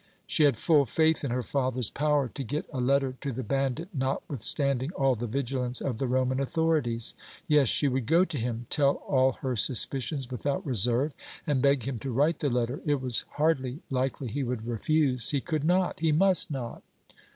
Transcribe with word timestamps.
She 0.25 0.45
had 0.45 0.57
full 0.57 0.87
faith 0.87 1.23
in 1.23 1.29
her 1.29 1.43
father's 1.43 1.91
power 1.91 2.27
to 2.27 2.43
get 2.43 2.65
a 2.73 2.81
letter 2.81 3.13
to 3.21 3.31
the 3.31 3.43
bandit 3.43 3.89
notwithstanding 3.93 4.89
all 4.93 5.13
the 5.13 5.27
vigilance 5.27 5.79
of 5.79 5.97
the 5.99 6.07
Roman 6.07 6.39
authorities. 6.39 7.13
Yes, 7.47 7.67
she 7.69 7.87
would 7.87 8.07
go 8.07 8.25
to 8.25 8.39
him, 8.39 8.65
tell 8.71 8.93
all 9.07 9.33
her 9.43 9.55
suspicions 9.55 10.31
without 10.31 10.65
reserve 10.65 11.13
and 11.45 11.61
beg 11.61 11.83
him 11.87 11.99
to 11.99 12.09
write 12.11 12.39
the 12.39 12.49
letter; 12.49 12.81
it 12.83 12.99
was 12.99 13.25
hardly 13.33 13.83
likely 13.91 14.27
he 14.29 14.41
would 14.41 14.65
refuse; 14.65 15.29
he 15.29 15.39
could 15.39 15.63
not, 15.63 15.99
he 15.99 16.11
must 16.11 16.49
not. 16.49 16.81